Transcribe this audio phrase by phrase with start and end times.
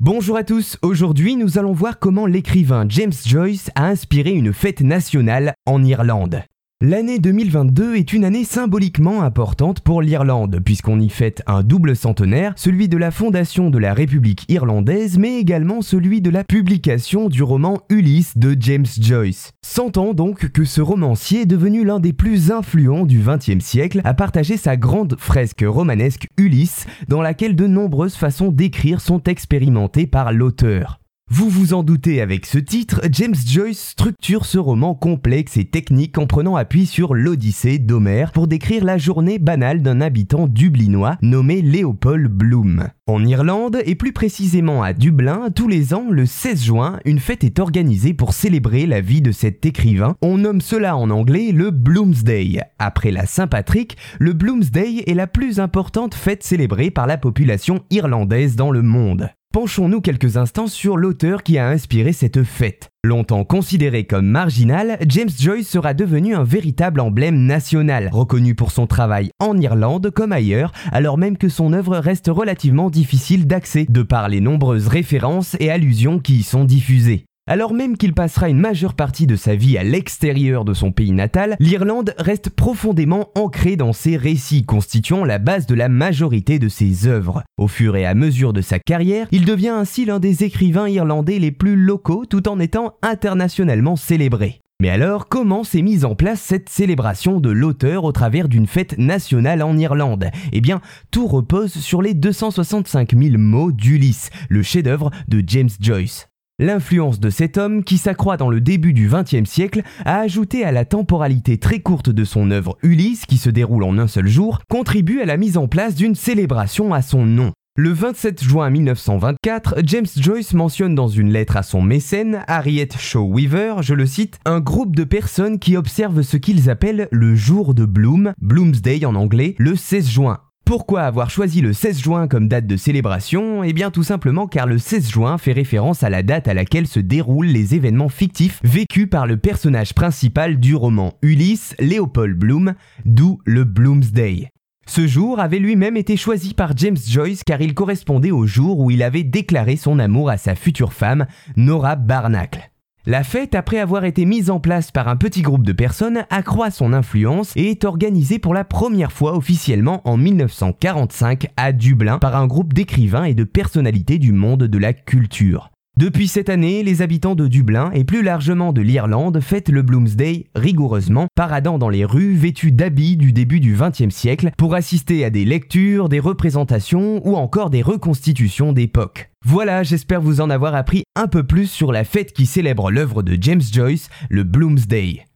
[0.00, 4.80] Bonjour à tous, aujourd'hui nous allons voir comment l'écrivain James Joyce a inspiré une fête
[4.80, 6.44] nationale en Irlande.
[6.80, 12.52] L'année 2022 est une année symboliquement importante pour l'Irlande, puisqu'on y fête un double centenaire,
[12.54, 17.42] celui de la fondation de la République irlandaise, mais également celui de la publication du
[17.42, 19.50] roman Ulysse de James Joyce.
[19.60, 24.56] Sentant donc que ce romancier, devenu l'un des plus influents du XXe siècle, a partagé
[24.56, 31.00] sa grande fresque romanesque Ulysse, dans laquelle de nombreuses façons d'écrire sont expérimentées par l'auteur.
[31.30, 36.16] Vous vous en doutez avec ce titre, James Joyce structure ce roman complexe et technique
[36.16, 41.60] en prenant appui sur l'Odyssée d'Homère pour décrire la journée banale d'un habitant dublinois nommé
[41.60, 42.88] Léopold Bloom.
[43.06, 47.44] En Irlande, et plus précisément à Dublin, tous les ans, le 16 juin, une fête
[47.44, 50.16] est organisée pour célébrer la vie de cet écrivain.
[50.22, 52.62] On nomme cela en anglais le Bloomsday.
[52.78, 58.56] Après la Saint-Patrick, le Bloomsday est la plus importante fête célébrée par la population irlandaise
[58.56, 59.28] dans le monde.
[59.54, 62.90] Penchons-nous quelques instants sur l'auteur qui a inspiré cette fête.
[63.02, 68.86] Longtemps considéré comme marginal, James Joyce sera devenu un véritable emblème national, reconnu pour son
[68.86, 74.02] travail en Irlande comme ailleurs, alors même que son œuvre reste relativement difficile d'accès, de
[74.02, 77.27] par les nombreuses références et allusions qui y sont diffusées.
[77.50, 81.12] Alors même qu'il passera une majeure partie de sa vie à l'extérieur de son pays
[81.12, 86.68] natal, l'Irlande reste profondément ancrée dans ses récits, constituant la base de la majorité de
[86.68, 87.42] ses œuvres.
[87.56, 91.38] Au fur et à mesure de sa carrière, il devient ainsi l'un des écrivains irlandais
[91.38, 94.60] les plus locaux tout en étant internationalement célébré.
[94.78, 98.98] Mais alors, comment s'est mise en place cette célébration de l'auteur au travers d'une fête
[98.98, 100.26] nationale en Irlande?
[100.52, 106.28] Eh bien, tout repose sur les 265 000 mots d'Ulysse, le chef-d'œuvre de James Joyce.
[106.60, 110.72] L'influence de cet homme, qui s'accroît dans le début du XXe siècle, a ajouté à
[110.72, 114.58] la temporalité très courte de son œuvre Ulysse, qui se déroule en un seul jour,
[114.68, 117.52] contribue à la mise en place d'une célébration à son nom.
[117.76, 123.22] Le 27 juin 1924, James Joyce mentionne dans une lettre à son mécène, Harriet Shaw
[123.22, 127.72] Weaver, je le cite, un groupe de personnes qui observent ce qu'ils appellent le jour
[127.74, 132.46] de Bloom, Bloomsday en anglais, le 16 juin, pourquoi avoir choisi le 16 juin comme
[132.46, 133.64] date de célébration?
[133.64, 136.86] Eh bien tout simplement car le 16 juin fait référence à la date à laquelle
[136.86, 142.74] se déroulent les événements fictifs vécus par le personnage principal du roman Ulysse, Léopold Bloom,
[143.06, 144.50] d'où le Bloomsday.
[144.86, 148.90] Ce jour avait lui-même été choisi par James Joyce car il correspondait au jour où
[148.90, 151.24] il avait déclaré son amour à sa future femme,
[151.56, 152.70] Nora Barnacle.
[153.10, 156.70] La fête, après avoir été mise en place par un petit groupe de personnes, accroît
[156.70, 162.36] son influence et est organisée pour la première fois officiellement en 1945 à Dublin par
[162.36, 165.70] un groupe d'écrivains et de personnalités du monde de la culture.
[165.98, 170.46] Depuis cette année, les habitants de Dublin et plus largement de l'Irlande fêtent le Bloomsday
[170.54, 175.30] rigoureusement, paradant dans les rues vêtus d'habits du début du XXe siècle pour assister à
[175.30, 179.32] des lectures, des représentations ou encore des reconstitutions d'époque.
[179.44, 183.24] Voilà, j'espère vous en avoir appris un peu plus sur la fête qui célèbre l'œuvre
[183.24, 185.27] de James Joyce, le Bloomsday.